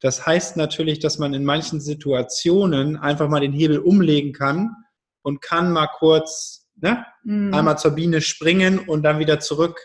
Das 0.00 0.26
heißt 0.26 0.56
natürlich, 0.56 1.00
dass 1.00 1.18
man 1.18 1.34
in 1.34 1.44
manchen 1.44 1.80
Situationen 1.80 2.96
einfach 2.96 3.28
mal 3.28 3.40
den 3.40 3.52
Hebel 3.52 3.78
umlegen 3.78 4.32
kann 4.32 4.74
und 5.22 5.42
kann 5.42 5.72
mal 5.72 5.88
kurz 5.88 6.66
ne, 6.76 7.04
mhm. 7.24 7.52
einmal 7.52 7.78
zur 7.78 7.92
Biene 7.92 8.20
springen 8.20 8.78
und 8.78 9.02
dann 9.02 9.18
wieder 9.18 9.40
zurück 9.40 9.80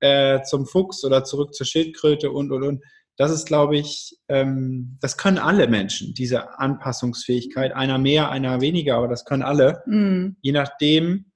äh, 0.00 0.42
zum 0.42 0.66
Fuchs 0.66 1.04
oder 1.04 1.24
zurück 1.24 1.54
zur 1.54 1.66
Schildkröte 1.66 2.30
und 2.30 2.52
und 2.52 2.62
und. 2.62 2.84
Das 3.16 3.30
ist, 3.30 3.46
glaube 3.46 3.76
ich, 3.76 4.18
ähm, 4.28 4.98
das 5.00 5.16
können 5.16 5.38
alle 5.38 5.68
Menschen, 5.68 6.14
diese 6.14 6.58
Anpassungsfähigkeit. 6.58 7.72
Einer 7.72 7.96
mehr, 7.96 8.30
einer 8.30 8.60
weniger, 8.60 8.96
aber 8.96 9.08
das 9.08 9.24
können 9.24 9.42
alle. 9.42 9.82
Mhm. 9.86 10.36
Je 10.40 10.52
nachdem, 10.52 11.26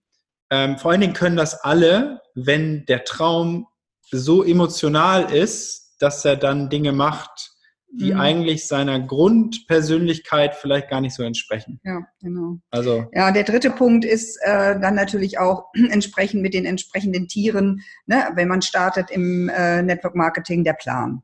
ähm, 0.51 0.79
vor 0.79 0.91
allen 0.91 1.01
Dingen 1.01 1.15
können 1.15 1.37
das 1.37 1.55
alle, 1.55 2.21
wenn 2.35 2.85
der 2.87 3.05
Traum 3.05 3.67
so 4.11 4.43
emotional 4.43 5.33
ist, 5.33 5.97
dass 6.01 6.25
er 6.25 6.37
dann 6.37 6.71
Dinge 6.71 6.93
macht, 6.93 7.53
die 7.91 8.13
mhm. 8.13 8.21
eigentlich 8.21 8.67
seiner 8.67 9.01
Grundpersönlichkeit 9.01 10.55
vielleicht 10.55 10.91
gar 10.91 11.01
nicht 11.01 11.15
so 11.15 11.23
entsprechen. 11.23 11.81
Ja, 11.85 12.01
genau. 12.21 12.59
Also 12.71 13.07
ja, 13.13 13.33
der 13.33 13.45
dritte 13.45 13.71
Punkt 13.71 14.05
ist 14.05 14.39
äh, 14.43 14.79
dann 14.79 14.95
natürlich 14.95 15.39
auch 15.39 15.67
entsprechend 15.91 16.43
mit 16.43 16.55
den 16.55 16.67
entsprechenden 16.67 17.29
Tieren, 17.29 17.83
ne, 18.07 18.29
wenn 18.35 18.49
man 18.49 18.63
startet 18.63 19.11
im 19.11 19.49
äh, 19.49 19.83
Network 19.83 20.15
Marketing, 20.15 20.65
der 20.65 20.75
Plan. 20.75 21.23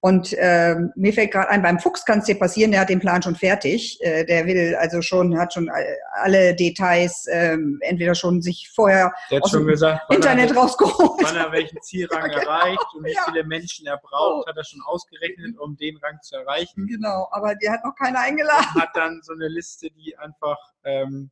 Und 0.00 0.34
äh, 0.34 0.76
mir 0.94 1.12
fällt 1.12 1.32
gerade 1.32 1.48
ein, 1.48 1.62
beim 1.62 1.80
Fuchs 1.80 2.04
kann 2.04 2.18
es 2.18 2.26
dir 2.26 2.38
passieren, 2.38 2.70
der 2.70 2.82
hat 2.82 2.90
den 2.90 3.00
Plan 3.00 3.22
schon 3.22 3.34
fertig. 3.34 3.98
Äh, 4.02 4.24
der 4.24 4.46
will 4.46 4.76
also 4.76 5.00
schon, 5.00 5.38
hat 5.38 5.54
schon 5.54 5.70
alle 6.12 6.54
Details 6.54 7.26
äh, 7.26 7.56
entweder 7.80 8.14
schon 8.14 8.42
sich 8.42 8.70
vorher 8.74 9.12
aus 9.40 9.50
dem 9.50 9.66
gesagt, 9.66 10.02
Internet 10.12 10.50
er, 10.50 10.56
rausgeholt. 10.58 11.22
Wann 11.22 11.36
er 11.36 11.50
welchen 11.50 11.80
Zielrang 11.80 12.30
ja, 12.30 12.38
genau. 12.38 12.50
erreicht 12.50 12.86
und 12.94 13.04
wie 13.04 13.14
ja. 13.14 13.22
viele 13.24 13.44
Menschen 13.44 13.86
er 13.86 13.96
braucht, 13.96 14.44
oh. 14.44 14.48
hat 14.48 14.56
er 14.56 14.64
schon 14.64 14.80
ausgerechnet, 14.86 15.58
um 15.58 15.76
den 15.76 15.96
Rang 15.96 16.20
zu 16.22 16.36
erreichen. 16.36 16.86
Genau, 16.86 17.28
aber 17.32 17.54
der 17.54 17.72
hat 17.72 17.84
noch 17.84 17.94
keiner 17.96 18.20
eingeladen. 18.20 18.66
Und 18.74 18.82
hat 18.82 18.94
dann 18.94 19.20
so 19.22 19.32
eine 19.32 19.48
Liste, 19.48 19.90
die 19.90 20.16
einfach, 20.18 20.58
ähm, 20.84 21.30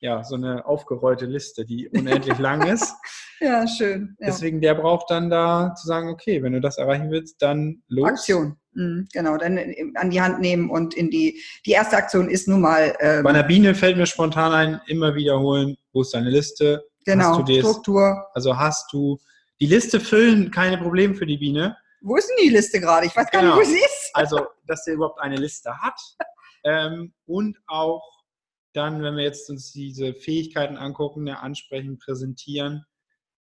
ja, 0.00 0.24
so 0.24 0.36
eine 0.36 0.64
aufgerollte 0.64 1.26
Liste, 1.26 1.66
die 1.66 1.88
unendlich 1.88 2.38
lang 2.38 2.66
ist. 2.66 2.94
Ja, 3.40 3.66
schön. 3.66 4.16
Ja. 4.20 4.26
Deswegen, 4.26 4.60
der 4.60 4.74
braucht 4.74 5.10
dann 5.10 5.30
da 5.30 5.74
zu 5.74 5.86
sagen, 5.86 6.08
okay, 6.08 6.42
wenn 6.42 6.52
du 6.52 6.60
das 6.60 6.78
erreichen 6.78 7.10
willst, 7.10 7.40
dann 7.40 7.82
los. 7.88 8.08
Aktion. 8.08 8.56
Mhm, 8.72 9.08
genau, 9.12 9.36
dann 9.36 9.58
an 9.96 10.10
die 10.10 10.20
Hand 10.20 10.40
nehmen 10.40 10.70
und 10.70 10.94
in 10.94 11.10
die, 11.10 11.42
die 11.66 11.72
erste 11.72 11.96
Aktion 11.96 12.28
ist 12.28 12.46
nun 12.46 12.60
mal. 12.60 12.94
Ähm, 13.00 13.24
Bei 13.24 13.30
einer 13.30 13.42
Biene 13.42 13.74
fällt 13.74 13.96
mir 13.96 14.06
spontan 14.06 14.52
ein, 14.52 14.80
immer 14.86 15.14
wiederholen, 15.14 15.76
wo 15.92 16.02
ist 16.02 16.14
deine 16.14 16.30
Liste? 16.30 16.84
Genau, 17.04 17.44
Struktur. 17.46 18.26
Also 18.34 18.56
hast 18.56 18.92
du 18.92 19.18
die 19.60 19.66
Liste 19.66 19.98
füllen, 19.98 20.50
keine 20.50 20.78
Probleme 20.78 21.14
für 21.14 21.26
die 21.26 21.38
Biene. 21.38 21.76
Wo 22.02 22.16
ist 22.16 22.28
denn 22.28 22.44
die 22.44 22.54
Liste 22.54 22.80
gerade? 22.80 23.06
Ich 23.06 23.16
weiß 23.16 23.30
gar 23.30 23.42
genau. 23.42 23.56
nicht, 23.56 23.66
wo 23.66 23.70
sie 23.70 23.78
ist. 23.78 24.10
Also, 24.14 24.46
dass 24.66 24.84
der 24.84 24.94
überhaupt 24.94 25.20
eine 25.20 25.36
Liste 25.36 25.76
hat. 25.78 25.98
ähm, 26.64 27.12
und 27.26 27.58
auch 27.66 28.02
dann, 28.72 29.02
wenn 29.02 29.16
wir 29.16 29.24
jetzt 29.24 29.50
uns 29.50 29.72
diese 29.72 30.14
Fähigkeiten 30.14 30.76
angucken, 30.76 31.26
ja, 31.26 31.36
ansprechen, 31.40 31.98
präsentieren, 31.98 32.84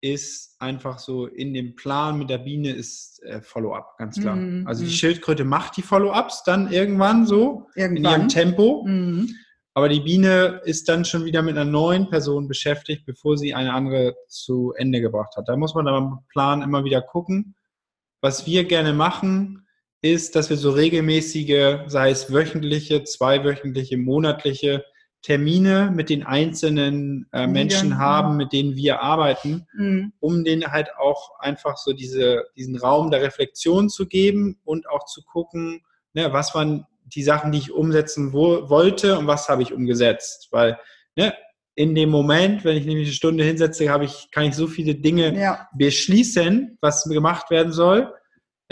ist 0.03 0.57
einfach 0.59 0.99
so 0.99 1.27
in 1.27 1.55
dem 1.55 1.77
Plan 1.77 2.19
mit 2.19 2.29
der 2.29 2.39
Biene 2.39 2.71
ist 2.71 3.23
äh, 3.23 3.41
Follow-up, 3.41 3.97
ganz 3.99 4.21
klar. 4.21 4.35
Mhm. 4.37 4.67
Also 4.67 4.83
die 4.85 4.91
mhm. 4.91 4.95
Schildkröte 4.95 5.45
macht 5.45 5.77
die 5.77 5.83
Follow-ups 5.83 6.43
dann 6.45 6.71
irgendwann 6.71 7.25
so 7.25 7.69
irgendwann. 7.77 7.97
in 7.97 8.05
ihrem 8.05 8.29
Tempo. 8.29 8.85
Mhm. 8.85 9.31
Aber 9.75 9.89
die 9.89 10.01
Biene 10.01 10.61
ist 10.65 10.89
dann 10.89 11.05
schon 11.05 11.25
wieder 11.25 11.41
mit 11.41 11.57
einer 11.57 11.71
neuen 11.71 12.11
Person 12.11 12.49
beschäftigt, 12.49 13.07
bevor 13.07 13.39
sie 13.39 13.55
eine 13.55 13.73
andere 13.73 14.17
zu 14.29 14.75
Ende 14.77 15.01
gebracht 15.01 15.35
hat. 15.37 15.49
Da 15.49 15.57
muss 15.57 15.75
man 15.75 15.87
dann 15.87 16.03
im 16.03 16.19
Plan 16.29 16.63
immer 16.63 16.85
wieder 16.85 17.01
gucken. 17.01 17.55
Was 18.21 18.45
wir 18.45 18.65
gerne 18.65 18.93
machen, 18.93 19.67
ist, 20.03 20.35
dass 20.35 20.51
wir 20.51 20.57
so 20.57 20.73
regelmäßige, 20.73 21.85
sei 21.87 22.11
es 22.11 22.33
wöchentliche, 22.33 23.05
zweiwöchentliche, 23.05 23.97
monatliche 23.97 24.85
Termine 25.23 25.93
mit 25.95 26.11
den 26.11 26.25
einzelnen 26.25 27.29
äh, 27.33 27.47
Menschen 27.47 27.91
ja, 27.91 27.99
haben, 27.99 28.37
mit 28.37 28.53
denen 28.53 28.75
wir 28.75 29.01
arbeiten, 29.01 29.67
mhm. 29.75 30.13
um 30.19 30.45
denen 30.45 30.71
halt 30.73 30.89
auch 30.99 31.39
einfach 31.39 31.77
so 31.77 31.93
diese, 31.93 32.45
diesen 32.57 32.77
Raum 32.77 33.11
der 33.11 33.23
Reflexion 33.23 33.89
zu 33.89 34.07
geben 34.07 34.59
und 34.65 34.89
auch 34.89 35.05
zu 35.05 35.23
gucken, 35.23 35.83
ne, 36.13 36.33
was 36.33 36.55
waren 36.55 36.87
die 37.05 37.23
Sachen, 37.23 37.53
die 37.53 37.59
ich 37.59 37.73
umsetzen 37.73 38.33
wo, 38.33 38.69
wollte 38.69 39.19
und 39.19 39.27
was 39.27 39.49
habe 39.49 39.63
ich 39.63 39.73
umgesetzt. 39.73 40.49
Weil 40.51 40.79
ne, 41.17 41.35
in 41.75 41.95
dem 41.95 42.11
Moment, 42.11 42.65
wenn 42.65 42.77
ich 42.77 42.85
nämlich 42.85 43.07
eine 43.07 43.15
Stunde 43.15 43.45
hinsetze, 43.45 43.91
habe 43.91 44.05
ich, 44.05 44.29
kann 44.31 44.45
ich 44.45 44.55
so 44.55 44.67
viele 44.67 44.95
Dinge 44.95 45.39
ja. 45.39 45.69
beschließen, 45.77 46.79
was 46.81 47.05
gemacht 47.05 47.51
werden 47.51 47.73
soll. 47.73 48.13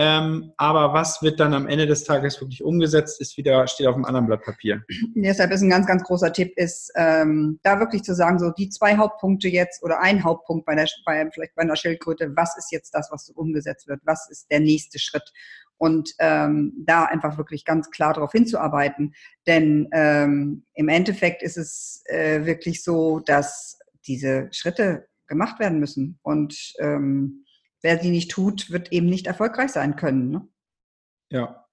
Ähm, 0.02 0.54
aber 0.56 0.94
was 0.94 1.20
wird 1.20 1.38
dann 1.40 1.52
am 1.52 1.68
Ende 1.68 1.86
des 1.86 2.04
Tages 2.04 2.40
wirklich 2.40 2.64
umgesetzt, 2.64 3.20
ist 3.20 3.36
wieder, 3.36 3.66
steht 3.66 3.86
auf 3.86 3.94
einem 3.94 4.06
anderen 4.06 4.24
Blatt 4.24 4.42
Papier. 4.42 4.82
Deshalb 5.14 5.50
ist 5.52 5.60
ein 5.60 5.68
ganz, 5.68 5.86
ganz 5.86 6.02
großer 6.04 6.32
Tipp, 6.32 6.54
ist 6.56 6.90
ähm, 6.96 7.60
da 7.62 7.78
wirklich 7.80 8.02
zu 8.02 8.14
sagen, 8.14 8.38
so 8.38 8.50
die 8.50 8.70
zwei 8.70 8.96
Hauptpunkte 8.96 9.48
jetzt 9.48 9.82
oder 9.82 10.00
ein 10.00 10.24
Hauptpunkt 10.24 10.64
bei 10.64 10.74
der, 10.74 10.86
bei, 11.04 11.28
vielleicht 11.30 11.54
bei 11.54 11.60
einer 11.60 11.76
Schildkröte, 11.76 12.32
was 12.34 12.56
ist 12.56 12.72
jetzt 12.72 12.94
das, 12.94 13.10
was 13.12 13.28
umgesetzt 13.28 13.88
wird, 13.88 14.00
was 14.06 14.26
ist 14.30 14.50
der 14.50 14.60
nächste 14.60 14.98
Schritt? 14.98 15.34
Und 15.76 16.14
ähm, 16.18 16.72
da 16.86 17.04
einfach 17.04 17.36
wirklich 17.36 17.66
ganz 17.66 17.90
klar 17.90 18.14
darauf 18.14 18.32
hinzuarbeiten. 18.32 19.12
Denn 19.46 19.86
ähm, 19.92 20.64
im 20.72 20.88
Endeffekt 20.88 21.42
ist 21.42 21.58
es 21.58 22.02
äh, 22.06 22.46
wirklich 22.46 22.82
so, 22.82 23.20
dass 23.20 23.78
diese 24.06 24.48
Schritte 24.50 25.08
gemacht 25.26 25.60
werden 25.60 25.78
müssen. 25.78 26.18
Und 26.22 26.72
ähm, 26.78 27.44
wer 27.82 27.98
sie 27.98 28.10
nicht 28.10 28.30
tut, 28.30 28.70
wird 28.70 28.92
eben 28.92 29.06
nicht 29.06 29.26
erfolgreich 29.26 29.70
sein 29.70 29.96
können. 29.96 30.30
Ne? 30.30 30.48
Ja. 31.30 31.66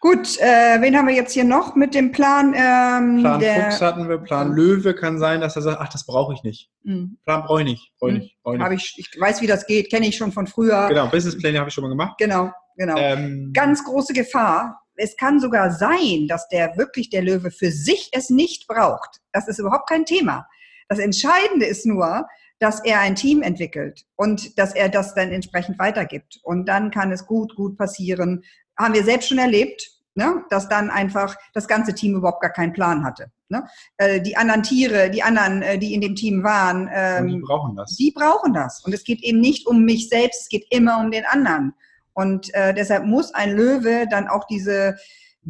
Gut, 0.00 0.38
äh, 0.38 0.80
wen 0.80 0.96
haben 0.96 1.08
wir 1.08 1.14
jetzt 1.14 1.32
hier 1.32 1.42
noch 1.42 1.74
mit 1.74 1.92
dem 1.92 2.12
Plan? 2.12 2.54
Ähm, 2.56 3.20
Plan 3.20 3.40
Fuchs 3.40 3.80
hatten 3.80 4.08
wir, 4.08 4.18
Plan 4.18 4.52
Löwe 4.52 4.94
kann 4.94 5.18
sein, 5.18 5.40
dass 5.40 5.56
er 5.56 5.62
sagt, 5.62 5.80
ach, 5.80 5.88
das 5.88 6.06
brauche 6.06 6.34
ich 6.34 6.44
nicht. 6.44 6.70
Mhm. 6.84 7.18
Plan 7.24 7.42
brauche 7.42 7.62
ich 7.62 7.66
nicht. 7.66 7.92
Brauch 7.98 8.08
ich 8.08 8.14
nicht, 8.14 8.42
brauch 8.44 8.54
ich, 8.54 8.60
nicht. 8.60 8.98
Ich, 8.98 9.08
ich 9.12 9.20
weiß, 9.20 9.42
wie 9.42 9.48
das 9.48 9.66
geht, 9.66 9.90
kenne 9.90 10.06
ich 10.06 10.16
schon 10.16 10.30
von 10.30 10.46
früher. 10.46 10.86
Genau, 10.88 11.08
Businesspläne 11.08 11.58
habe 11.58 11.68
ich 11.68 11.74
schon 11.74 11.82
mal 11.82 11.88
gemacht. 11.88 12.16
Genau, 12.18 12.52
genau. 12.76 12.96
Ähm, 12.96 13.50
Ganz 13.52 13.84
große 13.84 14.12
Gefahr. 14.12 14.80
Es 14.94 15.16
kann 15.16 15.40
sogar 15.40 15.72
sein, 15.72 16.26
dass 16.28 16.48
der 16.48 16.76
wirklich 16.76 17.10
der 17.10 17.22
Löwe 17.22 17.50
für 17.50 17.72
sich 17.72 18.10
es 18.12 18.30
nicht 18.30 18.68
braucht. 18.68 19.20
Das 19.32 19.48
ist 19.48 19.58
überhaupt 19.58 19.88
kein 19.88 20.04
Thema. 20.04 20.46
Das 20.88 21.00
Entscheidende 21.00 21.66
ist 21.66 21.86
nur, 21.86 22.24
dass 22.58 22.84
er 22.84 23.00
ein 23.00 23.14
Team 23.14 23.42
entwickelt 23.42 24.04
und 24.16 24.58
dass 24.58 24.74
er 24.74 24.88
das 24.88 25.14
dann 25.14 25.30
entsprechend 25.30 25.78
weitergibt. 25.78 26.40
Und 26.42 26.66
dann 26.66 26.90
kann 26.90 27.12
es 27.12 27.26
gut, 27.26 27.54
gut 27.54 27.76
passieren. 27.76 28.42
Haben 28.76 28.94
wir 28.94 29.04
selbst 29.04 29.28
schon 29.28 29.38
erlebt, 29.38 29.88
ne? 30.14 30.44
dass 30.50 30.68
dann 30.68 30.90
einfach 30.90 31.36
das 31.54 31.68
ganze 31.68 31.94
Team 31.94 32.16
überhaupt 32.16 32.42
gar 32.42 32.52
keinen 32.52 32.72
Plan 32.72 33.04
hatte. 33.04 33.30
Ne? 33.48 33.66
Äh, 33.96 34.20
die 34.20 34.36
anderen 34.36 34.62
Tiere, 34.62 35.08
die 35.10 35.22
anderen, 35.22 35.62
äh, 35.62 35.78
die 35.78 35.94
in 35.94 36.00
dem 36.00 36.16
Team 36.16 36.42
waren, 36.42 36.90
ähm, 36.92 37.28
die 37.28 37.40
brauchen 37.40 37.76
das. 37.76 37.96
Die 37.96 38.10
brauchen 38.10 38.52
das. 38.52 38.84
Und 38.84 38.92
es 38.92 39.04
geht 39.04 39.22
eben 39.22 39.40
nicht 39.40 39.66
um 39.66 39.84
mich 39.84 40.08
selbst, 40.08 40.42
es 40.42 40.48
geht 40.48 40.66
immer 40.70 41.00
um 41.00 41.10
den 41.10 41.24
anderen. 41.24 41.74
Und 42.12 42.52
äh, 42.54 42.74
deshalb 42.74 43.04
muss 43.04 43.32
ein 43.32 43.56
Löwe 43.56 44.06
dann 44.10 44.26
auch 44.26 44.44
diese 44.44 44.96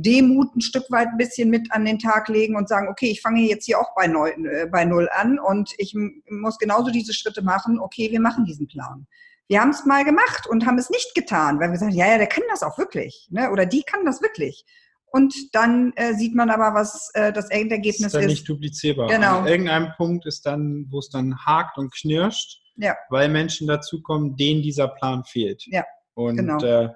Demut 0.00 0.54
ein 0.54 0.60
Stück 0.60 0.84
weit 0.90 1.08
ein 1.08 1.16
bisschen 1.16 1.50
mit 1.50 1.72
an 1.72 1.84
den 1.84 1.98
Tag 1.98 2.28
legen 2.28 2.56
und 2.56 2.68
sagen, 2.68 2.88
okay, 2.88 3.10
ich 3.10 3.20
fange 3.20 3.40
jetzt 3.40 3.66
hier 3.66 3.80
auch 3.80 3.94
bei, 3.96 4.06
neu, 4.06 4.30
äh, 4.30 4.66
bei 4.70 4.84
Null 4.84 5.08
an 5.12 5.40
und 5.40 5.70
ich 5.76 5.94
muss 6.28 6.58
genauso 6.58 6.92
diese 6.92 7.12
Schritte 7.12 7.42
machen, 7.42 7.80
okay, 7.80 8.10
wir 8.10 8.20
machen 8.20 8.44
diesen 8.44 8.68
Plan. 8.68 9.08
Wir 9.48 9.60
haben 9.60 9.70
es 9.70 9.84
mal 9.86 10.04
gemacht 10.04 10.46
und 10.46 10.66
haben 10.66 10.78
es 10.78 10.90
nicht 10.90 11.14
getan, 11.16 11.58
weil 11.58 11.72
wir 11.72 11.78
sagen, 11.78 11.92
ja, 11.92 12.06
ja, 12.06 12.18
der 12.18 12.28
kann 12.28 12.44
das 12.48 12.62
auch 12.62 12.78
wirklich, 12.78 13.26
ne? 13.30 13.50
oder 13.50 13.66
die 13.66 13.82
kann 13.82 14.04
das 14.04 14.22
wirklich. 14.22 14.64
Und 15.10 15.34
dann 15.52 15.92
äh, 15.96 16.14
sieht 16.14 16.34
man 16.34 16.50
aber, 16.50 16.78
was 16.78 17.10
äh, 17.14 17.32
das 17.32 17.50
Endergebnis 17.50 17.98
ist. 17.98 18.06
Ist 18.06 18.14
dann 18.14 18.26
nicht 18.26 18.48
duplizierbar. 18.48 19.08
Genau. 19.08 19.40
An 19.40 19.46
irgendeinem 19.48 19.92
Punkt 19.96 20.26
ist 20.26 20.46
dann, 20.46 20.86
wo 20.90 20.98
es 20.98 21.08
dann 21.08 21.34
hakt 21.44 21.78
und 21.78 21.92
knirscht, 21.92 22.60
ja. 22.76 22.94
weil 23.08 23.30
Menschen 23.30 23.66
dazukommen, 23.66 24.36
denen 24.36 24.62
dieser 24.62 24.86
Plan 24.86 25.24
fehlt. 25.24 25.64
Ja. 25.66 25.84
Und 26.14 26.36
genau. 26.36 26.62
äh, 26.62 26.90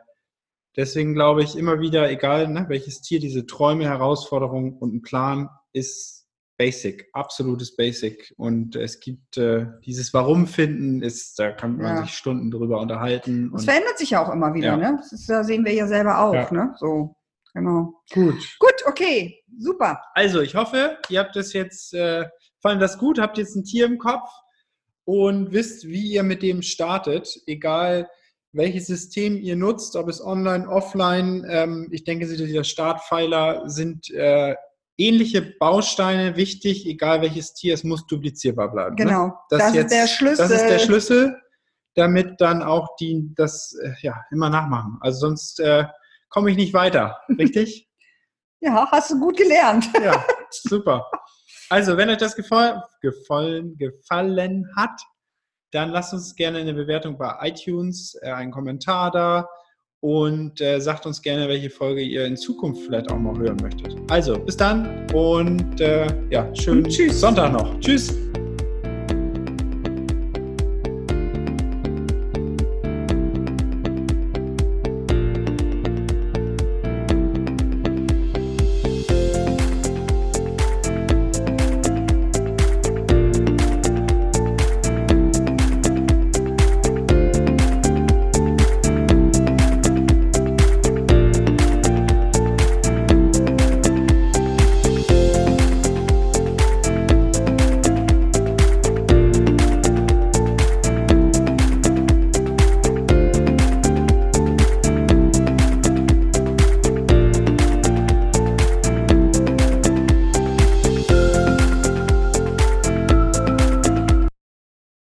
Deswegen 0.76 1.14
glaube 1.14 1.42
ich 1.42 1.56
immer 1.56 1.80
wieder, 1.80 2.10
egal 2.10 2.48
ne, 2.48 2.64
welches 2.68 3.02
Tier, 3.02 3.20
diese 3.20 3.46
Träume, 3.46 3.84
Herausforderungen 3.84 4.78
und 4.78 4.94
ein 4.94 5.02
Plan 5.02 5.50
ist 5.72 6.22
basic, 6.56 7.08
absolutes 7.12 7.74
Basic. 7.76 8.32
Und 8.36 8.76
es 8.76 9.00
gibt 9.00 9.36
äh, 9.36 9.66
dieses 9.84 10.14
Warum 10.14 10.46
finden, 10.46 11.02
ist, 11.02 11.38
da 11.38 11.50
kann 11.50 11.76
man 11.76 11.96
ja. 11.96 12.02
sich 12.02 12.14
Stunden 12.14 12.50
drüber 12.50 12.80
unterhalten. 12.80 13.52
Es 13.54 13.64
verändert 13.64 13.98
sich 13.98 14.10
ja 14.10 14.24
auch 14.24 14.32
immer 14.32 14.54
wieder, 14.54 14.68
ja. 14.68 14.76
ne? 14.76 14.96
Das 14.98 15.12
ist, 15.12 15.28
da 15.28 15.44
sehen 15.44 15.64
wir 15.64 15.72
ja 15.72 15.86
selber 15.86 16.20
auch, 16.20 16.34
ja. 16.34 16.52
ne? 16.52 16.74
So, 16.78 17.16
genau. 17.52 17.94
Gut. 18.12 18.56
Gut, 18.58 18.74
okay, 18.86 19.42
super. 19.58 20.00
Also, 20.14 20.40
ich 20.40 20.54
hoffe, 20.54 20.98
ihr 21.08 21.20
habt 21.20 21.36
das 21.36 21.52
jetzt, 21.52 21.94
äh, 21.94 22.26
fand 22.60 22.80
das 22.80 22.96
gut, 22.96 23.18
habt 23.18 23.38
jetzt 23.38 23.56
ein 23.56 23.64
Tier 23.64 23.86
im 23.86 23.98
Kopf 23.98 24.30
und 25.04 25.52
wisst, 25.52 25.86
wie 25.88 26.12
ihr 26.12 26.22
mit 26.22 26.42
dem 26.42 26.62
startet, 26.62 27.42
egal 27.46 28.08
welches 28.52 28.86
System 28.86 29.36
ihr 29.38 29.56
nutzt, 29.56 29.96
ob 29.96 30.08
es 30.08 30.24
online, 30.24 30.68
offline. 30.68 31.44
Ähm, 31.48 31.88
ich 31.90 32.04
denke, 32.04 32.26
dieser 32.26 32.64
Startpfeiler 32.64 33.68
sind 33.68 34.10
äh, 34.10 34.54
ähnliche 34.98 35.42
Bausteine 35.58 36.36
wichtig, 36.36 36.86
egal 36.86 37.22
welches 37.22 37.54
Tier, 37.54 37.74
es 37.74 37.84
muss 37.84 38.06
duplizierbar 38.06 38.70
bleiben. 38.70 38.94
Ne? 38.96 39.04
Genau, 39.04 39.26
ne? 39.26 39.34
das, 39.50 39.58
das 39.58 39.74
jetzt, 39.74 39.92
ist 39.92 40.00
der 40.00 40.06
Schlüssel. 40.06 40.48
Das 40.48 40.50
ist 40.50 40.68
der 40.68 40.78
Schlüssel, 40.78 41.36
damit 41.94 42.40
dann 42.40 42.62
auch 42.62 42.96
die 43.00 43.32
das 43.34 43.74
äh, 43.82 43.92
ja 44.02 44.22
immer 44.30 44.50
nachmachen. 44.50 44.98
Also 45.00 45.20
sonst 45.20 45.60
äh, 45.60 45.84
komme 46.28 46.50
ich 46.50 46.56
nicht 46.56 46.74
weiter, 46.74 47.18
richtig? 47.38 47.88
ja, 48.62 48.88
hast 48.90 49.10
du 49.10 49.18
gut 49.18 49.36
gelernt. 49.36 49.90
ja, 50.02 50.24
super. 50.50 51.10
Also, 51.68 51.96
wenn 51.96 52.10
euch 52.10 52.18
das 52.18 52.36
gefallen, 52.36 52.80
gefallen, 53.00 53.76
gefallen 53.78 54.66
hat, 54.76 55.00
dann 55.72 55.90
lasst 55.90 56.12
uns 56.12 56.36
gerne 56.36 56.58
eine 56.58 56.74
Bewertung 56.74 57.18
bei 57.18 57.34
iTunes, 57.42 58.16
äh, 58.22 58.30
einen 58.30 58.52
Kommentar 58.52 59.10
da 59.10 59.48
und 60.00 60.60
äh, 60.60 60.80
sagt 60.80 61.06
uns 61.06 61.20
gerne, 61.22 61.48
welche 61.48 61.70
Folge 61.70 62.02
ihr 62.02 62.26
in 62.26 62.36
Zukunft 62.36 62.82
vielleicht 62.82 63.10
auch 63.10 63.18
mal 63.18 63.36
hören 63.38 63.56
möchtet. 63.62 63.96
Also, 64.10 64.38
bis 64.38 64.56
dann 64.56 65.06
und 65.12 65.80
äh, 65.80 66.06
ja, 66.30 66.54
schönen 66.54 66.88
Sonntag 66.90 67.52
noch. 67.52 67.78
Tschüss. 67.80 68.21